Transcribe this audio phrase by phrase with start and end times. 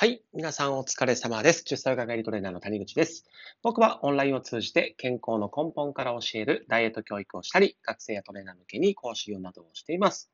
[0.00, 0.22] はい。
[0.32, 1.64] 皆さんお疲れ様です。
[1.66, 3.24] 10歳がりトレーナーの谷口です。
[3.64, 10.30] 僕はオンラインを通じて健康の根本から教えるダイエット教育をしたり、学生やトレーナー向けに講師業などをしています。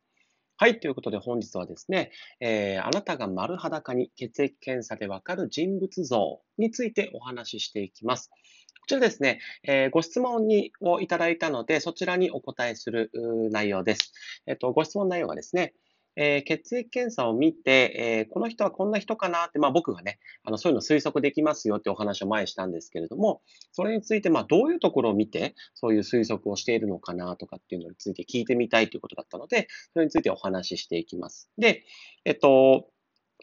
[0.58, 0.80] はい。
[0.80, 8.28] ということで本日はですね、えー、あなたが丸裸に血液検査でわかる人物像についてお話ししていきます。
[8.28, 13.10] こちらですね、えー、ご質問にをいただいたので、そちらにお答えする
[13.50, 14.12] 内容です。
[14.46, 15.72] えっと、ご質問内容がですね、
[16.16, 31.50] えー、血液検査を見て、えー、この人はこんな人かなって、まあ僕がね、あの、そういうの推測できますよってお話を前にしたんですけれども、それについて、まあどういうところを見て、そういう推測をしているのかなとかっていうのについて聞いてみたいということだったので、それについてお話ししていきます。
[31.58, 31.84] で、
[32.24, 32.88] えっと、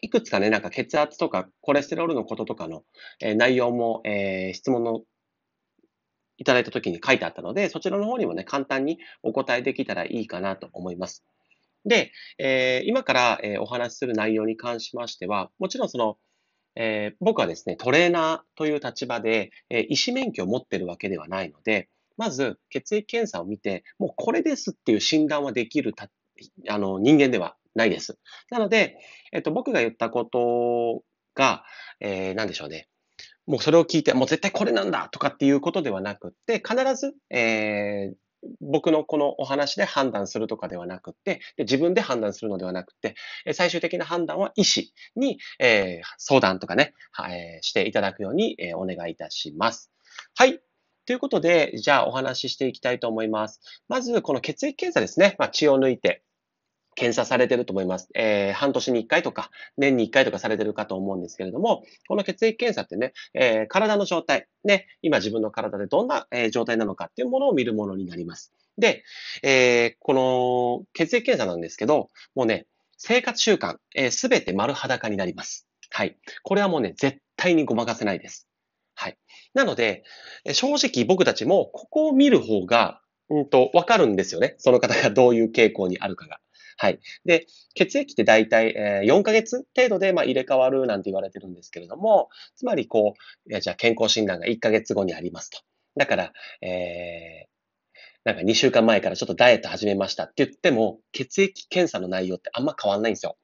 [0.00, 2.82] いくつかね、なんか血圧とかコレステロールのこととかの、
[3.20, 5.02] えー、内容も、えー、質問の
[6.38, 11.24] いただいたときに書いてあったので、そちらの方にもね、簡単にお答えできたらいいかなと思います。
[11.84, 16.16] で、えー、今から、えー、お話しする内容に関しましては、もちろんその、
[16.74, 26.08] えー、僕はですね、トレーナーという立場で、えー、医師免許を持ってるわけではないので、まず血液検査を見て、もうこれですっていう診断はできるた
[26.68, 28.18] あの人間ではないです。
[28.50, 28.98] なので、
[29.32, 31.02] えっと、僕が言ったこと
[31.34, 31.64] が、
[32.00, 32.88] えー、何でしょうね。
[33.46, 38.14] もうそれを聞いて、もう絶対これなんだとかっていうことではなくって、必ず、えー、
[38.60, 43.14] 僕のこのお話で判断するとかではなくて、で自分で判断するのではなくて、
[43.52, 46.94] 最終的な判断は医師に、えー、相談とかね、
[47.28, 49.90] えー、していただくように、えー、お願いいたします。
[50.34, 50.60] はい。
[51.04, 53.60] ということで、じゃあお話ししていきたいと思います。
[53.88, 55.34] まず、この血液検査ですね。
[55.38, 56.22] まあ、血を抜いて、
[56.94, 58.08] 検査されてると思います。
[58.14, 68.52] えー、半年に1回とか、年に1回とかされてるかと思うんですけれども、この血液検査ってね、えー、体の状態、ね、今自分の体でどんな、え、状態なのかっていうものを見るものになります。
[68.78, 69.04] で、
[69.42, 72.66] えー、この血液検査なんですけど、もうね、
[72.98, 73.78] 生活習慣、
[74.10, 75.66] す、え、べ、て丸裸になります。
[75.90, 76.16] はい。
[76.42, 78.48] これはもうね、絶対にごまかせないです。
[78.94, 79.18] はい。
[79.54, 80.04] なので、
[80.52, 84.54] 正直僕たちもここを見る方が、うんと、わかるんですよね。
[84.58, 86.38] その方がどういう傾向にあるかが。
[86.76, 87.00] はい。
[87.24, 93.14] で、血液って大体、えー、4ヶ月程度で、まあ、入れ替わるなんて言われてるんですけれども、つまりこ
[93.46, 95.60] う、じゃあ健康診断が1ヶ月後にありますと。
[95.96, 97.52] だから、えー、
[98.24, 103.36] なんか2週間前からちょっとダイエット始めましたって言っても、血液検査の内容ってあんま変わんないんですよ。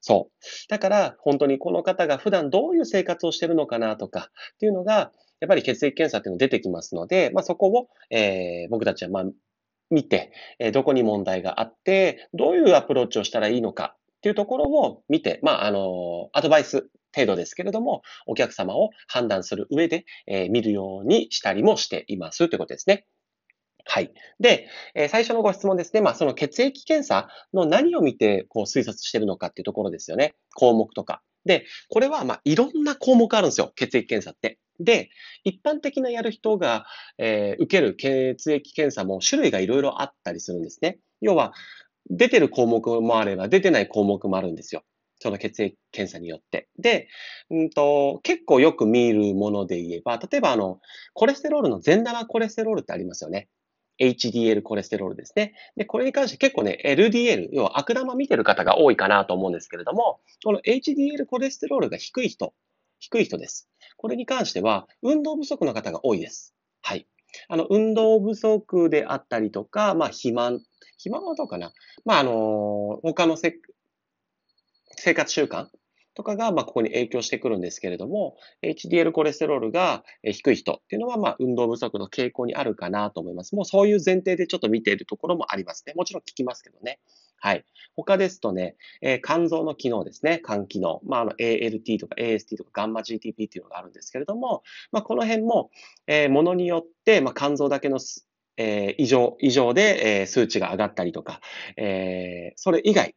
[0.00, 0.68] そう。
[0.68, 9.24] だから、本当にこの方が普段どういう生活をしてるのかなとかっていうのが、やっぱり血液検査っていうの出てきますので、まあ、そこを、えー、僕たちはまあ
[9.90, 23.06] 見て、えどこに問題があって、どういうアプローチをしたらいいのかっていうところを見て、まあ、あの、アドバイス程度ですけれども、お客様を判断する上で、えー、見るようにしたりもしていますということですね。
[23.86, 24.12] はい。
[24.40, 26.00] で、えー、最初のご質問ですね。
[26.00, 30.34] まあ、その血液検査の何を見て、こう、推察してるのかっていうところですよね。
[30.54, 31.22] 項目とか。
[31.44, 33.72] で、これは、まあ、いろんな項目あるんですよ。
[33.76, 34.58] 血液検査って。
[34.80, 35.10] で、
[35.44, 36.86] 一般的なやる人が、
[37.18, 40.98] えー、受ける血液検査も種類がいろいろあったりするんですね。
[41.20, 41.52] 要は、
[42.10, 44.82] 出てる項目もあれば、出てない項目もあるんですよ。
[45.20, 46.68] その血液検査によって。
[46.78, 47.08] で、
[47.50, 50.80] うんと、結構よく見るもので言えば、例えばあの、
[51.14, 53.48] コレステロールの善玉コレステロールってありますよね。
[54.00, 55.54] HDL コレステロールですね。
[55.76, 62.52] で、これに関して結構ね、LDL、要は悪玉見てる方が多いかなと思うんですけれども、この HDL コレステロールが低い人、
[63.04, 63.68] 低い人です。
[63.98, 66.54] これに関しては、運動不足の方が多いです。
[66.80, 67.06] はい。
[67.48, 70.60] あの、運動不足であったりとか、まあ、肥満。
[70.92, 71.72] 肥満はどうかな
[72.06, 73.56] まあ、あの、他のせ
[74.96, 75.66] 生活習慣
[76.14, 83.54] とかが、まあ、ここに影響してくるんですけれども、HDL コレステロールが低い人っていうのは、まあ、運動不足の傾向にあるかなと思います。
[83.54, 85.92] もうそういう前提でちょっと見ているところもありますね。
[85.94, 87.00] もちろん聞きますけどね。
[87.44, 87.64] はい。
[87.94, 90.40] 他ですとね、えー、肝臓の機能ですね。
[90.42, 91.02] 肝機能。
[91.04, 94.62] まあ、あの、ALT とか AST とかガンマ GTP っていうのがあるんですけれども、
[94.92, 95.70] まあ、この辺も、
[96.06, 98.00] えー、ものによって、まあ、肝臓だけの
[98.56, 101.40] えー、異常、異常で、えー、数値が上がったりとか、
[101.76, 103.16] えー、それ以外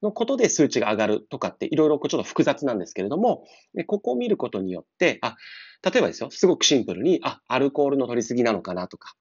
[0.00, 3.44] のことで数値が上がるとかっていろいろちょっと複雑なんですけれども、
[3.88, 5.36] ここを見ることによって、あ、
[5.82, 9.16] 例えばですよ、すごくシンプルに、あ、アルコールの取りすぎなのかなとか。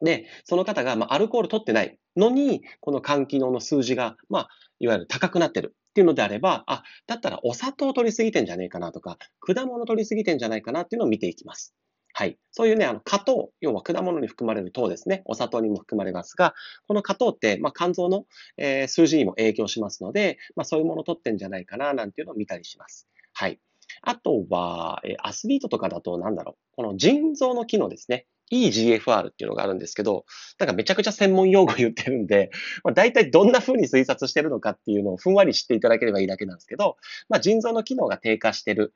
[0.00, 4.48] で、その方が、まあ、アルコール取ってないのに、この肝機能の数字が、まあ、
[4.78, 11.74] いわゆる高くなってるっていうのであれば、あ、だったらお砂糖取りすぎてんじゃねえかなとか、果物取りすぎてんじゃないかなっていうのを見ていきます。
[12.14, 12.38] はい。
[12.50, 15.22] そういうね、あの、果糖、要は果物に含まれる糖ですね。
[15.24, 16.54] お砂糖にも含まれますが、
[16.86, 18.24] この果糖って、まあ、肝臓の、
[18.56, 23.08] えー、数字にも影響しますので、まあ、そういうものを取ってんじゃないかな、なんていうのを見たりします。
[23.34, 23.60] はい。
[24.02, 28.26] あとは、えアスリートとかだと、なんだろう、この腎臓の機能ですね。
[28.52, 30.24] EGFR っていうのがあるんですけど、
[30.58, 32.50] なんかめちゃくちゃ専門用語言ってるんで、
[32.84, 36.96] まあ、大体どんな風に推察してるのかっていうのをふんわり知っていただければいいだけなんですけど、
[37.28, 38.94] まあ、腎臓の機能が低下してる、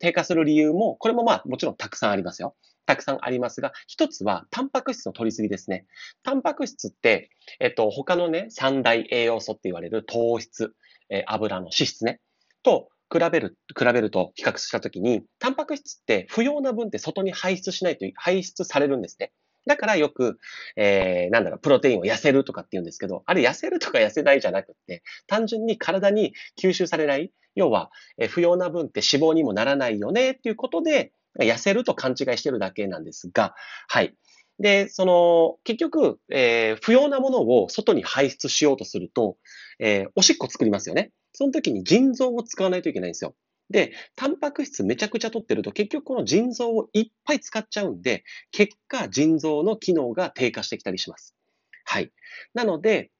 [0.00, 2.54] 低下する理由も、これもまあもちろんたくさんありますよ。
[2.88, 5.86] たくさんありますが、一つはタンパク質の取りすぎですね。
[6.22, 7.30] タンパク質って、
[7.60, 10.72] えっと、他のね、三大栄養素って言われる糖質、
[11.10, 12.20] えー、油の脂質ね、
[12.62, 19.32] と、比べる、比べると比較したときに、タンパク質って不要な分って外に排出しないと、排出されるんですね。
[19.66, 20.38] だからよく、
[20.76, 33.54] えー、なんだろう、プロテインを痩せるとかって言うんですけど、あれ痩せるとか痩せないじゃなくて、単純に体に吸収されない、要は、え、不要な分って脂肪にもならないよねっていうことで、痩せると勘違いしてるだけなんですが、
[33.88, 34.16] はい。
[34.58, 39.36] で、その、結局、えー、不要なものを外に排出しようとすると、
[39.78, 41.12] えー、おしっこ作りますよね。
[41.38, 43.36] その時に腎臓を使わないといけないんですよ。
[43.70, 51.36] で、タンパク質めちゃくちゃ取ってると結局この腎臓をいっぱい使っちゃうんで、結果腎臓の機能が低下してきたりします。
[51.84, 52.10] はい。
[52.54, 53.12] なので、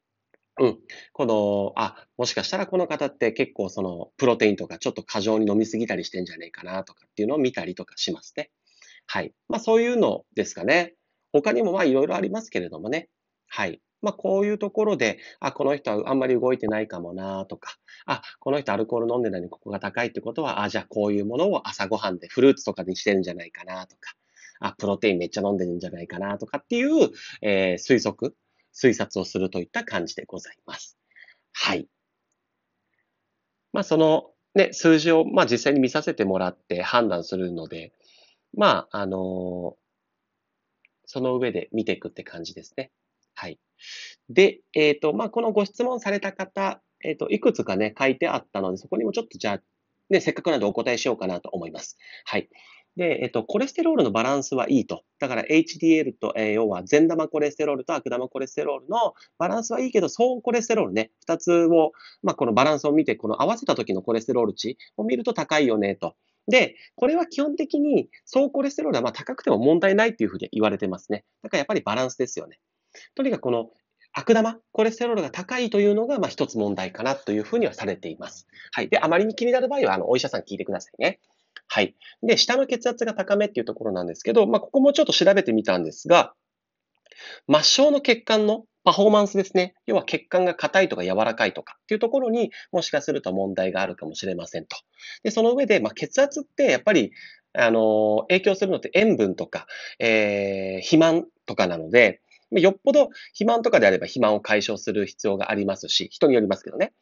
[0.58, 0.78] うん。
[1.12, 8.50] この、あ、もしかしたらこの方って結構そのプロテインとかちょっと過剰に飲みすぎたりしてんじゃねえかなとかっていうのを見たりとかしますね。
[9.06, 9.32] はい。
[9.48, 10.96] まあそういうのですかね。
[11.32, 13.08] 他にもまあいろいろありますけれどもね。
[13.46, 13.80] はい。
[14.00, 24.14] まあ、こういうところで、あ、この人はあんまり動いてないかもなとか、あ、この人アルコール飲んでないのにここが高いってことは、あ、じゃあこういうものを朝ごはんでフルーツとかにしてるんじゃないかなとか、
[24.60, 27.10] あ、プロテインめっちゃ飲んでるんじゃないかなとかっていう、
[27.42, 28.36] えー、推測、
[28.74, 30.96] 推察をするといった感じでございます。
[31.52, 31.88] はい。
[33.72, 37.92] まあ、その、ね、数字を、まあ、実際に見させてもらって判断するので、
[38.56, 39.88] まあ、あのー、
[41.04, 42.90] その上で見ていくって感じですね。
[44.28, 49.60] で、えっ、ー、と、まあ、このご質問された方、えっ、ー、と、いくつかね、書いてあったので、そこにもちょっとじゃあ、
[50.10, 51.96] ね、せっかくなのでお答えしようかなと思います。
[52.24, 52.48] はい。
[52.98, 55.04] で、えっと、コレステロールのバランスはいいと。
[55.20, 61.92] だから HDL と、えー、要は善玉コレステロールと悪玉コレステロールのバランスはいいけど、総コレステロールね、二つを、
[62.24, 66.16] まあ、このバランスを見て、この合わせた時のコレステロール値を見ると高いよねと。
[66.48, 71.24] で、これは基本的に総コレステロールはま高くても問題ないっていうふうに言われてますね。
[71.42, 72.58] だからやっぱりバランスですよね。
[73.14, 73.70] とにかくこの
[74.12, 78.46] 悪玉、コレステロールが高いというのが、まあ、一つ問題かなというふうにはされています。
[78.72, 78.88] はい。
[78.88, 81.20] で、あまりに気になる場合は、あの、お医者さん聞いてくださいね。
[81.68, 81.94] はい。
[82.22, 86.34] で、下の血圧が高めっていうところなんですけど、まあ、ここもちょっと調べてみたんですが、
[87.46, 89.74] 末梢の血管のパフォーマンスですね。
[89.86, 94.76] 要は血管が硬いとか柔らかいとかっていうところにもしかすると問題があるかもしれませんと。
[95.22, 97.12] で、その上で、まあ、血圧ってやっぱり、
[97.52, 99.66] あの、影響するのって塩分とか、
[99.98, 106.92] えー、肥満とかなので、よっぽど肥満とかであれば肥満を解消する必要がありますし、人によりますけどね。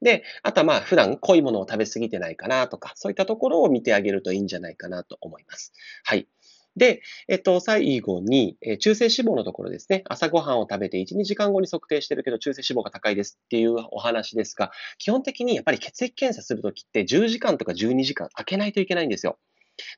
[0.00, 5.72] で、あとはまあ普段濃いものを食べ過ぎてないかなとか、そういったところを見てあげるといいんじゃないかなと思います。
[6.04, 6.28] はい。
[6.76, 10.02] で、えっと、最後に、え中性脂肪のところですね。
[10.08, 19.38] 朝ごはんを食べて1、2時間後に測定してるけど中性脂肪が高いですっていうお話ですが、基本的にやっぱり血液検査するときって10時間とか12時間空けないといけないんですよ。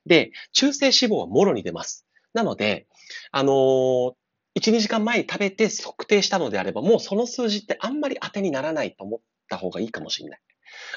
[0.05, 2.05] で、中性脂肪はもろに出ます。
[2.33, 2.85] なので、
[3.31, 4.13] あのー、
[4.57, 9.19] 1、2時間前に食べて測定したのであれば、もうその数字ってあんまり当てにならないと思っ
[9.49, 10.39] た方がいいかもしれない。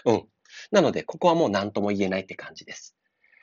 [0.07, 0.25] うん。
[0.71, 2.97] なので、ここはもう何とも言えないって感じです。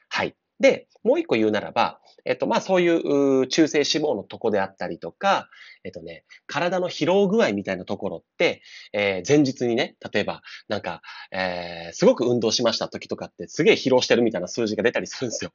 [0.10, 0.36] はい。
[0.60, 5.50] で、もう一個言うならば、えっと、まあ、そういう中性脂肪のとこであったりとか、
[5.84, 15.52] えっとね、体の疲労具合みたいなところって、えー、前日にね、例えば、なんか、えー、すごく運動しました時とかってすげえ疲労してるみたいな数字が出たりするんですよ。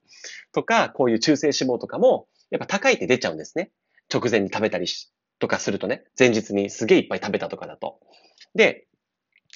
[0.53, 3.73] とか、こういう中性脂肪とかも、やっぱ高いって出ちゃうんですね。
[4.13, 7.99] 直前に食べたりしとかするとね、前日にすげえいっぱい食べたとかだと。
[8.55, 8.87] で、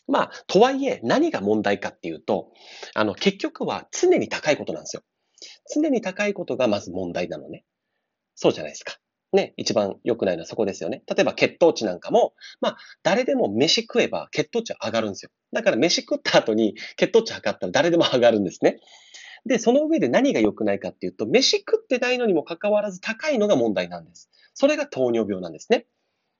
[0.09, 2.53] まあ、とはいえ、何が問題かっていうと、
[2.95, 5.03] あの、結局は常に高いことなんですよ。
[5.75, 7.65] 常に高いことがまず問題なのね。
[8.35, 8.97] そうじゃないですか。
[9.33, 11.03] ね、一番良くないのはそこですよね。
[11.07, 15.31] 例えば血糖値なんかも、まあ、誰でも飯食えば血糖値は上がるんですよ。
[15.53, 18.79] だから飯食った後に血糖値測ったら誰でも上がるんですね。
[19.47, 24.29] で、その上で何が良くないかっていうと、飯食ってないのにもかかわらず高いのが問題なんです。
[24.55, 25.87] それが糖尿病なんですね。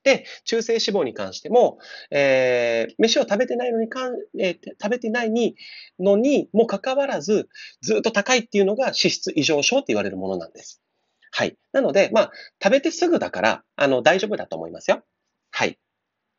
[0.03, 1.79] で、中性脂肪に関しても、
[2.11, 5.57] えー、飯を食べてないのにかん、えー、食べてないに、
[5.99, 7.49] のにもかかわらず、
[7.81, 10.81] ずっと高いっていうのが脂質異常症って言われるものなんです。
[11.33, 11.57] はい。
[11.73, 12.33] なので、まあ、
[12.63, 15.03] 食べてすぐだから、あの、大丈夫だと思いますよ。
[15.51, 15.79] はい。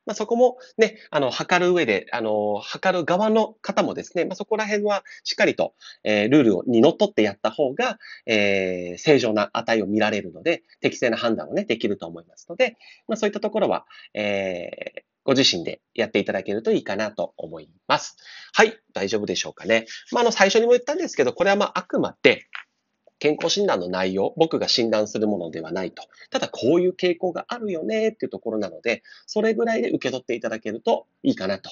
[0.08, 18.16] まあ、そこもね、あの、測る上で、あの、測る側の方もですね、まあ、そこら辺はしっかりと、えー、ルールにのっとってやった方が、えー、正常な値を見られるので、適正な判断をね、できると思いますので、まあ、そういったところは、えー、ご自身でやっていただけるといいかなと思います。
[18.54, 19.86] はい、大丈夫でしょうかね。
[20.14, 22.46] まあ、あの、最初にも言ったんですけど、これはまあ、あくまで、
[23.20, 26.04] 健康診断の内容、僕が診断するものではないと。
[26.30, 31.70] ただ、こういう傾向があるよねっていうところなので、それぐらいで受け取っていただけるといいかなと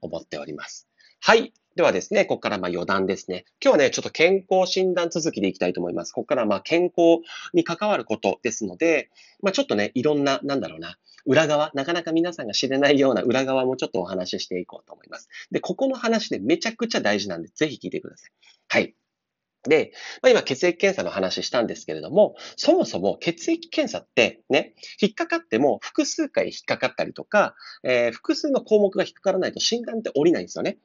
[0.00, 0.88] 思っております。
[1.20, 1.52] はい。
[1.74, 3.46] ではですね、ここからま余談ですね。
[3.62, 6.12] 今日はね、ちょっと健康診断続きでいきたいと思います。
[6.12, 7.22] ここからま健康
[7.54, 9.08] に関わることですので、
[9.40, 15.28] まあちょっとね、いろんな、なんだろうな、裏側、なかなか皆さんが知れないような裏側もちょっとお話ししていこうと思います。
[15.50, 18.30] で、ここの話でめちゃくちゃ大事なんで、ぜひ聞いてください。
[18.68, 18.94] はい。
[19.64, 19.92] で、
[20.22, 27.54] まあ、今血液検査の話したんですけれども、そもそも血液検査ってね、引っかかっても複数回引っかかったりとか、
[27.84, 30.78] えー、複数の項目が引っかからないと診断って降りないんですよね。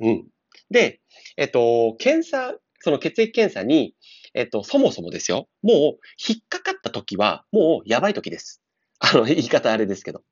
[0.00, 0.26] うん。
[0.70, 1.00] で、
[1.36, 3.94] えっと、検査、その血液検査に、
[4.34, 5.48] えっと、そもそもですよ。
[5.62, 5.76] もう、
[6.18, 8.60] 引っかかった時は、もうやばい時です。
[8.98, 10.22] あの、言い方あれですけど。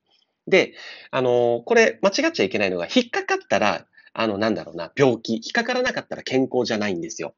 [0.47, 0.73] で、
[1.11, 7.35] あの、これ、間違っちゃいけないのが、引っかかったら、あの、なんだろうな、病気、引っかからなかったら健康じゃないんですよ。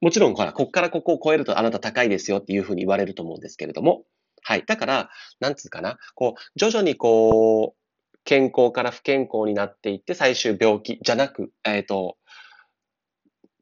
[0.00, 4.04] もちろん、ほら、こっからここを超えるとあなた高いですよっていうふうに言われると思うんですけれども、
[4.42, 4.64] はい。
[4.66, 12.18] だから、なんつうかな、こう、徐々にこう、健康から不健康になっていって、最終病気じゃなく、えっ、ー、と、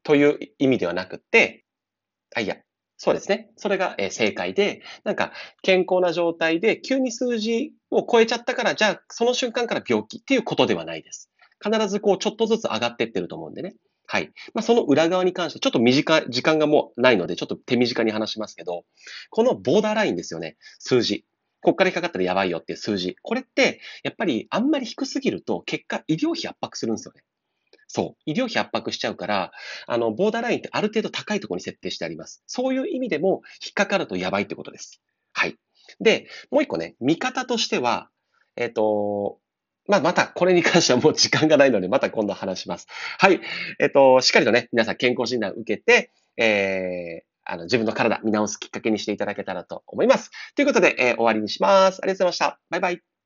[0.03, 1.65] という意味ではなくって、
[2.35, 2.57] あ、いや、
[2.97, 3.51] そうですね。
[3.57, 5.31] それが、え正解で、なんか
[5.61, 11.29] 健康な状態で急に数字を超えちゃったから、じゃあその瞬間から病気っていうことではないです。
[11.63, 13.75] 必ずこうちょっとずつ上がってってると思うんでね。
[14.05, 14.31] はい。
[14.53, 18.85] まあ、その裏側に関して、ちょっと短い、時間がもうないので、ちょっと手短に話しますけど、
[19.31, 20.55] このボーダーラインですよね。
[20.79, 21.25] 数字。
[21.61, 23.17] こっから引っかかったらやばいよっていう数字。
[23.21, 27.23] これって、やっぱりあんまり低すぎると、結果医療費圧迫するんですよね。
[27.87, 28.21] そう。
[28.25, 29.51] 医療費圧迫しちゃうから、
[29.87, 32.43] あの、ボーダーラインってある程度高いところに設定してあります。
[32.47, 35.01] そういう意味でも、引っかかるとやばいってことです。
[35.33, 35.57] はい。
[35.99, 38.09] で、もう一個ね、見方としては、
[38.55, 39.39] えっ、ー、と、
[39.87, 42.87] まあ、また、これに関してはもう時間がないので、また今度話します。
[43.17, 43.39] はい。
[43.79, 50.31] えっ、と、しっかりとね、皆さん健康診断を受けて、えー、あの、自分の体見直すきっかけにしていただけたらと思います。
[50.55, 51.99] ということで、えー、終わりにします。
[52.01, 52.59] ありがとうございました。
[52.69, 53.16] バイバイ。